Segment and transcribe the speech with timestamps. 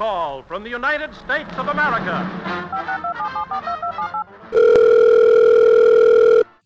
[0.00, 2.26] call from the United States of America.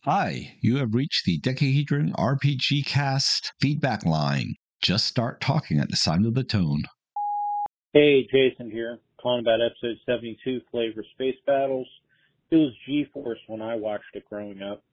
[0.05, 4.55] Hi, you have reached the Dekahedron RPG Cast feedback line.
[4.81, 6.85] Just start talking at the sound of the tone.
[7.93, 11.89] Hey, Jason here, calling about episode 72, Flavor Space Battles.
[12.53, 14.85] It was G-Force when I watched it growing up.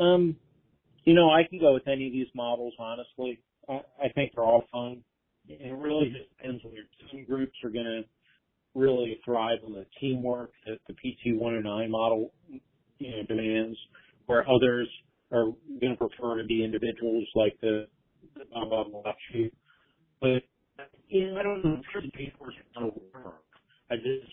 [0.00, 0.36] Um,
[1.02, 3.40] you know, I can go with any of these models, honestly.
[3.68, 5.02] I, I think they're all fun.
[5.48, 8.02] It really just depends on your team groups are going to
[8.74, 12.32] really thrive on the teamwork that the PT-109 model,
[12.98, 13.76] you know, demands,
[14.26, 14.88] where others
[15.32, 15.46] are
[15.80, 17.86] going to prefer to be individuals like the,
[18.34, 19.54] the Sheep.
[20.20, 20.42] But,
[21.08, 23.42] you know, I don't know if the G-Force is going to work.
[23.90, 24.32] I just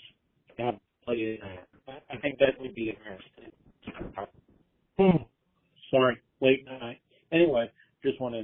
[0.58, 1.39] have to play it.
[1.88, 3.52] I think that would be interesting.
[4.98, 5.23] Hmm.
[5.91, 7.02] Sorry, late night.
[7.31, 7.70] Anyway,
[8.03, 8.44] just want to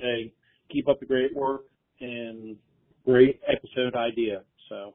[0.00, 0.32] say
[0.70, 1.62] keep up the great work
[2.00, 2.56] and
[3.04, 4.42] great episode idea.
[4.68, 4.94] So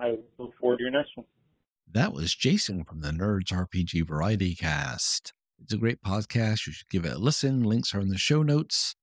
[0.00, 1.26] I look forward to your next one.
[1.90, 5.32] That was Jason from the Nerds RPG Variety Cast.
[5.62, 6.66] It's a great podcast.
[6.66, 7.62] You should give it a listen.
[7.62, 8.94] Links are in the show notes.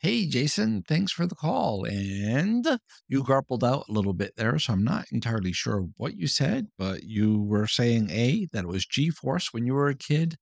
[0.00, 1.84] Hey, Jason, thanks for the call.
[1.84, 2.66] And
[3.06, 6.66] you garbled out a little bit there, so I'm not entirely sure what you said,
[6.76, 10.34] but you were saying A, that it was G Force when you were a kid.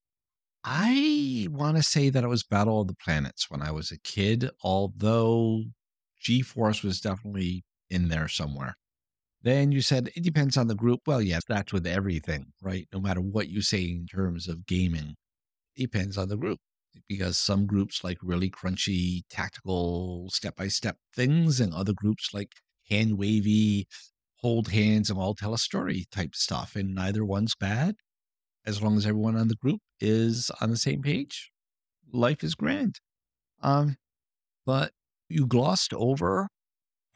[0.65, 3.99] I want to say that it was Battle of the Planets when I was a
[3.99, 5.65] kid, although
[6.21, 8.77] G Force was definitely in there somewhere.
[9.43, 11.01] Then you said it depends on the group.
[11.07, 12.87] Well, yes, that's with everything, right?
[12.93, 15.17] No matter what you say in terms of gaming,
[15.77, 16.59] depends on the group
[17.09, 22.53] because some groups like really crunchy tactical step by step things, and other groups like
[22.91, 23.87] hand wavy,
[24.37, 26.77] hold hands and all tell a story type stuff.
[26.77, 27.97] And neither one's bad
[28.67, 31.51] as long as everyone on the group is on the same page.
[32.13, 33.01] Life is grand.
[33.63, 33.97] Um,
[34.67, 34.93] but
[35.31, 36.49] you glossed over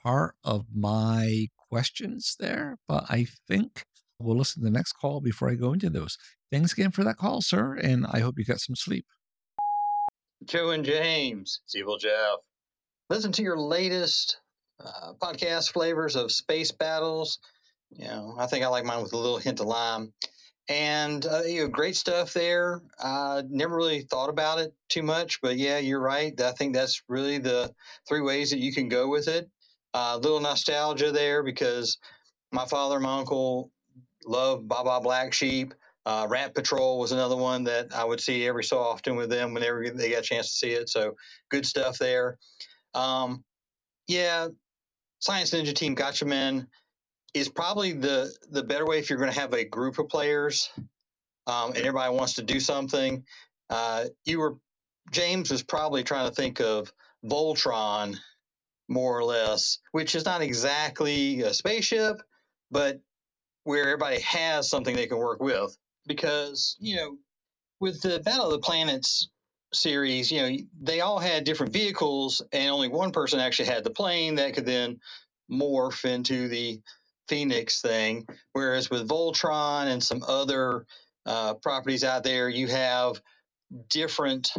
[0.03, 3.85] part of my questions there, but I think
[4.19, 6.17] we'll listen to the next call before I go into those.
[6.53, 9.07] Thanks again for that call, sir, and I hope you got some sleep.
[10.45, 12.39] Joe and James, it's Evil Jeff.
[13.09, 14.39] Listen to your latest
[14.85, 17.39] uh, podcast flavors of space battles.
[17.91, 20.13] You know, I think I like mine with a little hint of lime.
[20.69, 22.81] And uh, you know, great stuff there.
[22.99, 26.39] I never really thought about it too much, but yeah, you're right.
[26.41, 27.73] I think that's really the
[28.09, 29.49] three ways that you can go with it.
[29.93, 31.99] A uh, little nostalgia there because
[32.51, 33.71] my father and my uncle
[34.27, 35.75] loved Baa Baa Black Sheep.
[36.07, 39.55] Uh, Rat Patrol was another one that I would see every so often with them
[39.55, 40.89] whenever they got a chance to see it.
[40.89, 41.15] So
[41.51, 42.39] good stuff there.
[42.95, 43.45] Um,
[44.07, 44.49] yeah,
[45.21, 46.67] Science Ninja Team Gatchaman
[47.35, 50.71] is probably the the better way if you're going to have a group of players
[51.47, 53.25] um, and everybody wants to do something.
[53.69, 54.57] Uh, you were
[55.11, 56.93] James was probably trying to think of
[57.25, 58.17] Voltron
[58.89, 62.23] more or less, which is not exactly a spaceship,
[62.71, 63.01] but
[63.65, 65.77] where everybody has something they can work with.
[66.07, 67.19] Because you know,
[67.81, 69.29] with the Battle of the Planets
[69.73, 73.91] series, you know, they all had different vehicles, and only one person actually had the
[73.91, 75.01] plane that could then
[75.51, 76.81] morph into the
[77.29, 78.27] Phoenix thing.
[78.53, 80.87] Whereas with Voltron and some other
[81.27, 83.21] uh, properties out there, you have
[83.89, 84.51] different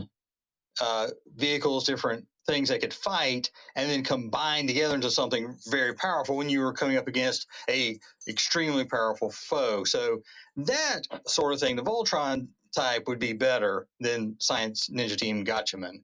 [0.81, 6.38] uh, vehicles, different things that could fight, and then combine together into something very powerful
[6.38, 9.84] when you were coming up against a extremely powerful foe.
[9.84, 10.22] So
[10.58, 16.04] that sort of thing, the Voltron type would be better than Science Ninja Team Gatchaman.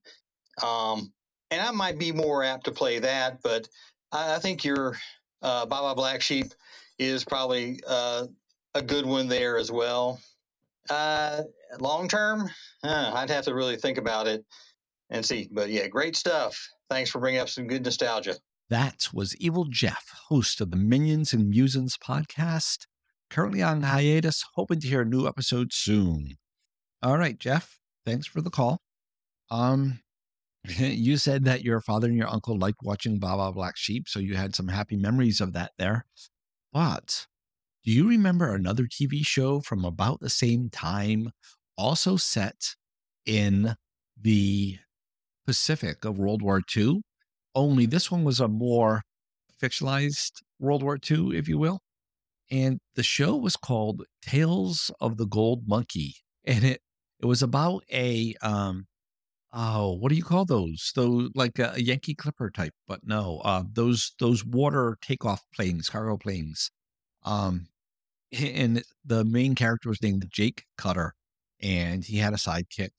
[0.64, 1.12] Um,
[1.52, 3.68] and I might be more apt to play that, but
[4.12, 4.98] I, I think you're
[5.42, 6.54] uh, Baa Baa Black Sheep
[7.00, 8.28] is probably uh,
[8.76, 10.20] a good one there as well.
[10.90, 11.44] Uh,
[11.80, 12.50] long term,
[12.84, 14.46] uh, I'd have to really think about it
[15.10, 15.48] and see.
[15.52, 16.70] But yeah, great stuff.
[16.90, 18.36] Thanks for bringing up some good nostalgia.
[18.70, 22.86] That was Evil Jeff, host of the Minions and Musings podcast,
[23.30, 26.36] currently on hiatus, hoping to hear a new episode soon.
[27.04, 28.82] All right, Jeff, thanks for the call.
[29.50, 30.00] Um,
[30.78, 34.20] you said that your father and your uncle liked watching Baa Baa Black Sheep, so
[34.20, 36.06] you had some happy memories of that there.
[36.72, 37.26] But
[37.84, 41.32] do you remember another TV show from about the same time,
[41.78, 42.76] also set
[43.26, 43.76] in
[44.20, 44.78] the
[45.48, 47.02] Pacific of World War II?
[47.56, 49.02] Only this one was a more
[49.62, 51.80] fictionalized World War II, if you will.
[52.52, 56.16] And the show was called Tales of the Gold Monkey.
[56.46, 56.82] And it,
[57.20, 58.86] it was about a um,
[59.54, 60.92] oh, what do you call those?
[60.96, 66.18] Those like a, Yankee Clipper type, but no, uh, those those water takeoff planes, cargo
[66.18, 66.72] planes.
[67.24, 67.68] Um,
[68.32, 71.14] and the main character was named Jake Cutter,
[71.62, 72.90] and he had a sidekick.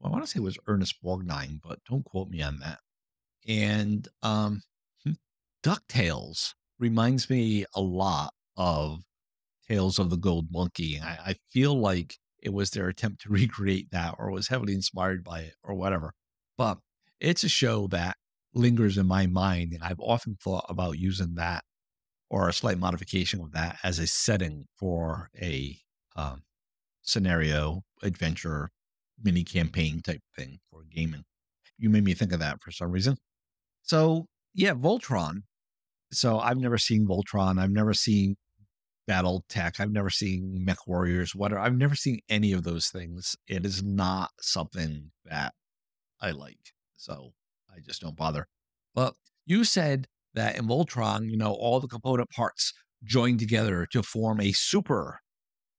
[0.00, 2.78] Well, I want to say it was Ernest Borgnine, but don't quote me on that.
[3.46, 4.62] And um,
[5.04, 5.12] hmm,
[5.62, 9.02] Ducktales reminds me a lot of
[9.68, 11.00] Tales of the Gold Monkey.
[11.00, 15.24] I, I feel like it was their attempt to recreate that or was heavily inspired
[15.24, 16.14] by it or whatever.
[16.56, 16.78] But
[17.20, 18.16] it's a show that
[18.54, 19.72] lingers in my mind.
[19.72, 21.64] And I've often thought about using that
[22.30, 25.76] or a slight modification of that as a setting for a
[26.16, 26.42] um,
[27.02, 28.70] scenario, adventure,
[29.22, 31.24] mini campaign type thing for gaming.
[31.78, 33.16] You made me think of that for some reason.
[33.82, 35.42] So, yeah, Voltron.
[36.12, 37.60] So, I've never seen Voltron.
[37.60, 38.36] I've never seen
[39.06, 39.80] Battle Tech.
[39.80, 41.34] I've never seen Mech Warriors.
[41.34, 41.60] Whatever.
[41.60, 43.36] I've never seen any of those things.
[43.48, 45.54] It is not something that
[46.20, 46.58] I like.
[46.96, 47.32] So,
[47.70, 48.46] I just don't bother.
[48.94, 49.14] But
[49.46, 52.72] you said that in Voltron, you know, all the component parts
[53.04, 55.20] join together to form a super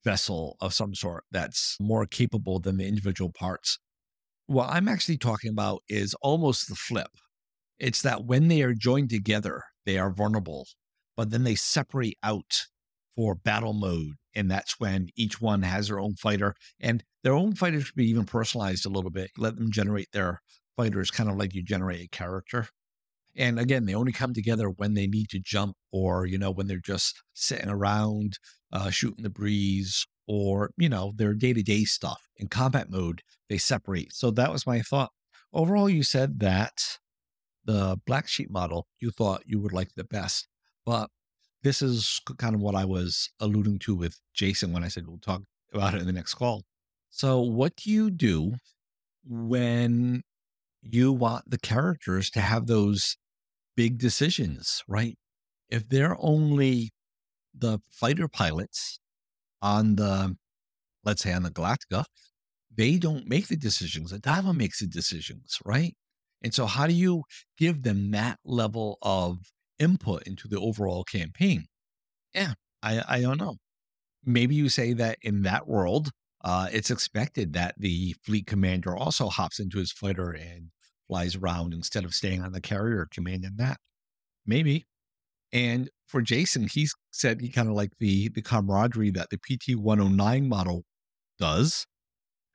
[0.03, 3.77] vessel of some sort that's more capable than the individual parts.
[4.47, 7.11] What I'm actually talking about is almost the flip.
[7.79, 10.67] It's that when they are joined together, they are vulnerable,
[11.15, 12.65] but then they separate out
[13.15, 14.13] for battle mode.
[14.33, 18.09] And that's when each one has their own fighter, and their own fighters can be
[18.09, 19.31] even personalized a little bit.
[19.37, 20.41] Let them generate their
[20.77, 22.67] fighters kind of like you generate a character.
[23.35, 26.67] And again, they only come together when they need to jump or, you know, when
[26.67, 28.37] they're just sitting around
[28.73, 32.21] uh, shooting the breeze or, you know, their day to day stuff.
[32.37, 34.13] In combat mode, they separate.
[34.13, 35.11] So that was my thought.
[35.53, 36.97] Overall, you said that
[37.65, 40.47] the black sheep model you thought you would like the best.
[40.85, 41.09] But
[41.63, 45.19] this is kind of what I was alluding to with Jason when I said we'll
[45.19, 45.41] talk
[45.73, 46.63] about it in the next call.
[47.09, 48.53] So, what do you do
[49.25, 50.23] when
[50.81, 53.17] you want the characters to have those
[53.75, 55.17] big decisions, right?
[55.69, 56.91] If they're only
[57.57, 58.99] the fighter pilots
[59.61, 60.35] on the,
[61.03, 62.05] let's say on the Galactica,
[62.75, 64.11] they don't make the decisions.
[64.11, 65.95] The Adama makes the decisions, right?
[66.41, 67.23] And so, how do you
[67.57, 69.39] give them that level of
[69.81, 71.65] input into the overall campaign?
[72.33, 73.57] Yeah, I, I don't know.
[74.23, 76.11] Maybe you say that in that world,
[76.43, 80.69] uh, it's expected that the fleet commander also hops into his fighter and
[81.07, 83.77] flies around instead of staying on the carrier commanding that.
[84.45, 84.85] Maybe.
[85.51, 89.77] And for Jason, he said he kind of like the the camaraderie that the PT
[89.77, 90.83] 109 model
[91.39, 91.85] does.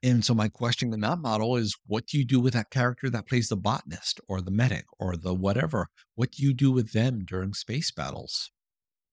[0.03, 3.09] And so my question in that model is what do you do with that character
[3.09, 5.87] that plays the botanist or the medic or the whatever?
[6.15, 8.51] What do you do with them during space battles?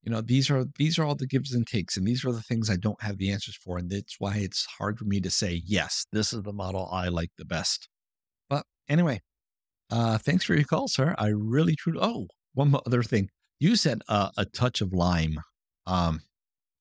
[0.03, 2.43] You know, these are these are all the gives and takes, and these are the
[2.43, 3.79] things I don't have the answers for.
[3.79, 7.09] And that's why it's hard for me to say, yes, this is the model I
[7.09, 7.89] like the best.
[8.51, 9.23] But anyway,
[9.91, 11.15] uh, thanks for your call, sir.
[11.17, 12.01] I really truly.
[12.03, 13.31] Oh, one other thing.
[13.59, 15.39] You said uh, a touch of lime.
[15.87, 16.21] Um,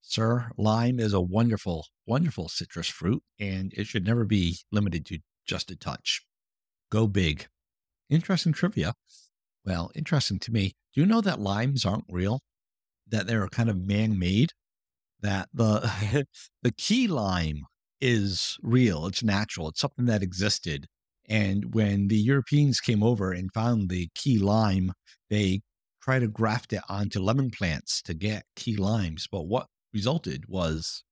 [0.03, 5.19] sir, lime is a wonderful, wonderful citrus fruit, and it should never be limited to
[5.47, 6.21] just a touch.
[6.91, 7.47] Go big.
[8.09, 8.93] Interesting trivia.
[9.65, 10.75] Well, interesting to me.
[10.93, 12.41] Do you know that limes aren't real?
[13.07, 14.51] That they're kind of man-made?
[15.21, 16.27] That the
[16.61, 17.63] the key lime
[17.99, 19.07] is real.
[19.07, 19.69] It's natural.
[19.69, 20.87] It's something that existed
[21.29, 24.93] and when the Europeans came over and found the key lime,
[25.29, 25.61] they
[26.01, 29.27] tried to graft it onto lemon plants to get key limes.
[29.31, 31.03] But what resulted was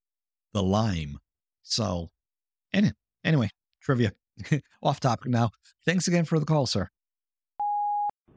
[0.53, 1.19] the lime.
[1.63, 2.11] So,
[2.73, 2.93] anyway,
[3.23, 3.49] anyway
[3.81, 4.13] trivia.
[4.83, 5.51] Off topic now.
[5.85, 6.89] Thanks again for the call, sir.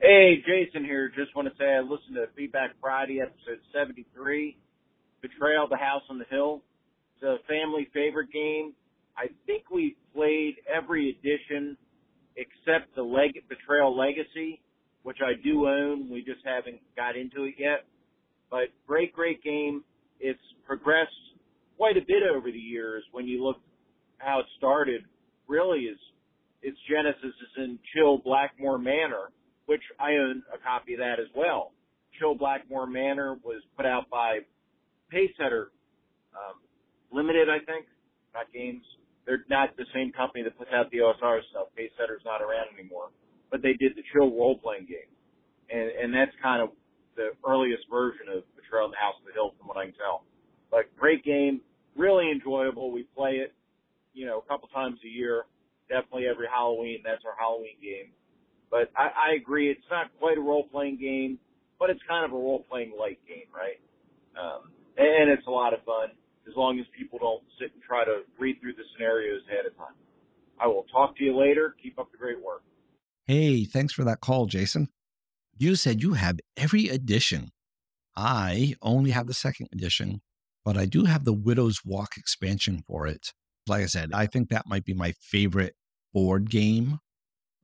[0.01, 1.09] Hey, Jason here.
[1.09, 4.57] Just want to say I listened to Feedback Friday, episode 73,
[5.23, 6.63] Betrayal of the House on the Hill.
[7.15, 8.75] It's a family favorite game.
[9.17, 11.77] I think we played every edition
[12.37, 14.61] except the Leg- Betrayal Legacy,
[15.05, 16.11] which I do own.
[16.11, 17.87] We just haven't got into it yet.
[18.51, 19.85] But great, great game.
[20.25, 21.13] It's progressed
[21.77, 23.61] quite a bit over the years when you look
[24.19, 25.03] how it started.
[25.49, 25.99] Really is
[26.63, 29.29] its genesis is in Chill Blackmore Manor,
[29.67, 31.73] which I own a copy of that as well.
[32.19, 34.39] Chill Blackmore Manor was put out by
[35.13, 35.67] Pacesetter
[36.33, 36.57] um,
[37.13, 37.85] Limited, I think,
[38.33, 38.83] not games
[39.27, 41.73] they're not the same company that puts out the OSR stuff.
[41.77, 43.09] Pacesetter's not around anymore,
[43.51, 45.09] but they did the Chill role playing game,
[45.73, 46.71] and and that's kind of
[47.17, 48.45] the earliest version of
[48.83, 50.25] In the House of the Hill, from what I can tell.
[50.71, 51.61] But great game,
[51.95, 52.91] really enjoyable.
[52.91, 53.53] We play it,
[54.13, 55.45] you know, a couple times a year.
[55.89, 57.03] Definitely every Halloween.
[57.05, 58.11] That's our Halloween game.
[58.71, 61.39] But I, I agree, it's not quite a role playing game,
[61.79, 63.79] but it's kind of a role playing light game, right?
[64.35, 66.09] Um, and it's a lot of fun
[66.49, 69.77] as long as people don't sit and try to read through the scenarios ahead of
[69.77, 69.95] time.
[70.59, 71.75] I will talk to you later.
[71.83, 72.63] Keep up the great work.
[73.27, 74.89] Hey, thanks for that call, Jason.
[75.57, 77.51] You said you have every edition.
[78.17, 80.21] I only have the second edition,
[80.65, 83.33] but I do have the Widow's Walk expansion for it.
[83.67, 85.75] Like I said, I think that might be my favorite
[86.13, 86.99] board game,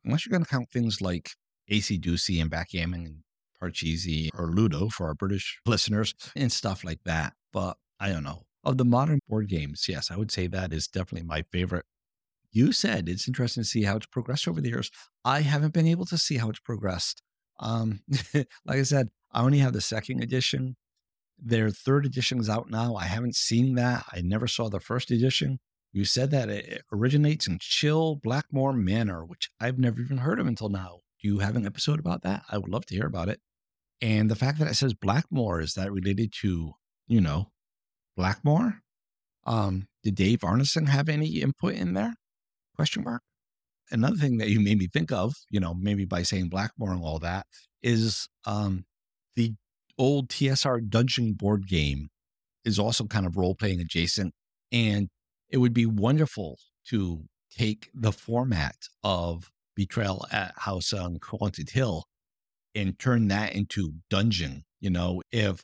[0.05, 1.31] unless you're going to count things like
[1.71, 3.17] Acey Deucey and Backgammon and
[3.61, 7.35] Parcheesi or Ludo for our British listeners and stuff like that.
[7.53, 8.45] But I don't know.
[8.65, 11.87] Of the modern board games, yes, I would say that is definitely my favorite.
[12.53, 14.91] You said it's interesting to see how it's progressed over the years.
[15.25, 17.23] I haven't been able to see how it's progressed.
[17.59, 18.01] Um,
[18.35, 20.77] like I said, I only have the second edition.
[21.39, 22.97] Their third edition is out now.
[22.97, 24.05] I haven't seen that.
[24.13, 25.59] I never saw the first edition.
[25.93, 30.47] You said that it originates in Chill Blackmore Manor, which I've never even heard of
[30.47, 31.01] until now.
[31.21, 32.43] Do you have an episode about that?
[32.51, 33.41] I would love to hear about it.
[34.01, 36.73] And the fact that it says Blackmoor, is that related to,
[37.07, 37.51] you know,
[38.17, 38.81] Blackmore?
[39.47, 42.15] Um, did Dave Arneson have any input in there?
[42.77, 43.23] Question mark.
[43.91, 47.03] Another thing that you made me think of, you know, maybe by saying Blackmore and
[47.03, 47.47] all that,
[47.83, 48.85] is um,
[49.41, 49.55] the
[49.97, 52.11] old TSR dungeon board game
[52.65, 54.35] is also kind of role playing adjacent.
[54.71, 55.09] And
[55.49, 62.05] it would be wonderful to take the format of Betrayal at House on Haunted Hill
[62.75, 64.63] and turn that into dungeon.
[64.81, 65.63] You know, if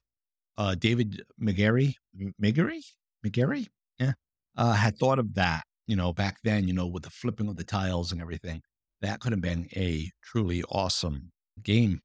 [0.57, 1.95] uh, David McGarry,
[2.43, 2.83] McGarry,
[3.25, 3.67] McGarry,
[3.99, 4.13] yeah,
[4.57, 7.57] uh, had thought of that, you know, back then, you know, with the flipping of
[7.57, 8.63] the tiles and everything,
[9.03, 11.31] that could have been a truly awesome
[11.63, 12.01] game.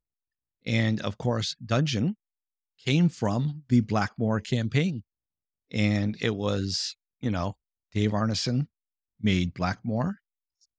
[0.66, 2.16] And of course, Dungeon
[2.84, 5.04] came from the Blackmoor campaign.
[5.72, 7.56] And it was, you know,
[7.94, 8.68] Dave Arneson
[9.22, 10.16] made Blackmoor,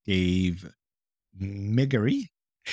[0.05, 0.69] Dave
[1.41, 2.29] Miggery.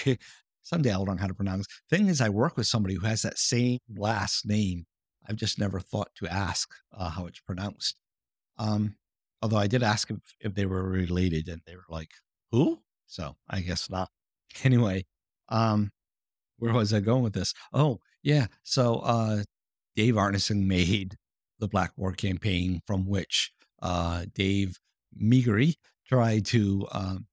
[0.61, 1.65] Someday I'll learn how to pronounce.
[1.89, 4.85] Thing is, I work with somebody who has that same last name.
[5.27, 7.95] I've just never thought to ask uh, how it's pronounced.
[8.57, 8.95] Um,
[9.41, 12.11] although I did ask if, if they were related, and they were like,
[12.51, 14.09] "Who?" So I guess not.
[14.63, 15.05] Anyway,
[15.49, 15.91] um,
[16.59, 17.53] where was I going with this?
[17.73, 18.47] Oh, yeah.
[18.63, 19.43] So uh,
[19.95, 21.15] Dave Arneson made
[21.59, 23.51] the Blackmoor campaign, from which
[23.81, 24.77] uh, Dave
[25.21, 25.75] Meagery
[26.07, 27.27] tried to, um,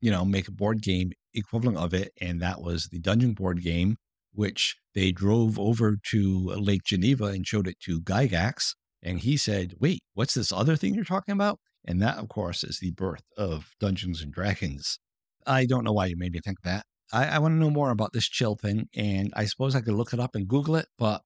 [0.00, 3.62] you know, make a board game equivalent of it, and that was the Dungeon board
[3.62, 3.96] game,
[4.32, 9.74] which they drove over to Lake Geneva and showed it to Gygax, and he said,
[9.78, 13.22] "Wait, what's this other thing you're talking about?" And that, of course, is the birth
[13.36, 14.98] of Dungeons and Dragons.
[15.46, 16.84] I don't know why you made me think that.
[17.12, 19.94] I, I want to know more about this chill thing, and I suppose I could
[19.94, 21.22] look it up and Google it, but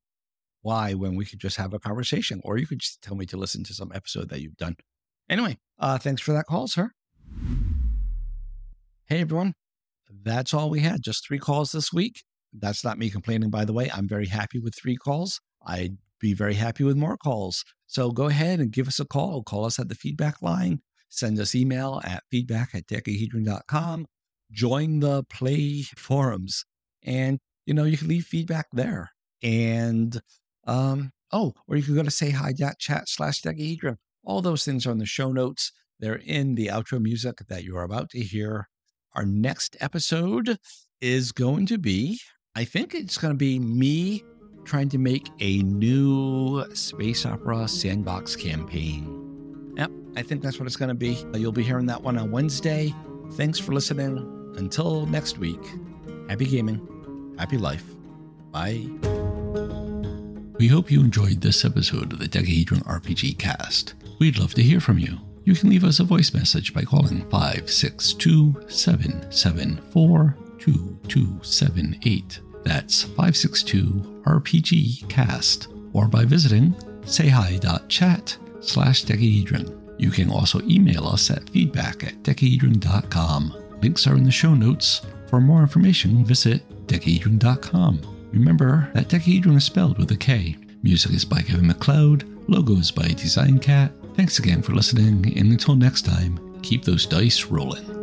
[0.62, 2.40] why when we could just have a conversation?
[2.42, 4.76] Or you could just tell me to listen to some episode that you've done.
[5.28, 6.90] Anyway, uh, thanks for that call, sir.
[9.06, 9.54] Hey, everyone.
[10.10, 11.02] That's all we had.
[11.02, 12.24] Just three calls this week.
[12.52, 13.90] That's not me complaining, by the way.
[13.92, 15.40] I'm very happy with three calls.
[15.66, 17.64] I'd be very happy with more calls.
[17.86, 19.42] So go ahead and give us a call.
[19.42, 20.80] Call us at the feedback line.
[21.10, 24.06] Send us email at feedback at dekahedron.com
[24.50, 26.64] join the play forums
[27.02, 29.10] and you know you can leave feedback there.
[29.42, 30.20] And
[30.66, 34.86] um oh or you can go to say hi chat slash dekahedron all those things
[34.86, 35.70] are in the show notes.
[36.00, 38.68] They're in the outro music that you are about to hear.
[39.14, 40.58] Our next episode
[41.04, 42.18] is going to be
[42.54, 44.22] i think it's going to be me
[44.64, 49.74] trying to make a new space opera sandbox campaign.
[49.76, 51.22] Yep i think that's what it's going to be.
[51.34, 52.94] You'll be hearing that one on wednesday
[53.32, 54.18] thanks for listening
[54.56, 55.60] until next week,
[56.28, 57.84] happy gaming, happy life.
[58.50, 58.86] Bye.
[60.58, 63.94] We hope you enjoyed this episode of the Dekahedron RPG cast.
[64.20, 65.18] We'd love to hear from you.
[65.44, 72.40] You can leave us a voice message by calling 562 774 2278.
[72.62, 75.68] That's 562 RPG cast.
[75.92, 79.83] Or by visiting sayhi.chat slash dekahedron.
[79.98, 83.54] You can also email us at feedback at dekahedron.com.
[83.82, 85.02] Links are in the show notes.
[85.28, 88.00] For more information, visit dekahedron.com.
[88.32, 90.56] Remember that Dekahedron is spelled with a K.
[90.82, 94.16] Music is by Kevin MacLeod, logos by DesignKat.
[94.16, 97.93] Thanks again for listening, and until next time, keep those dice rolling.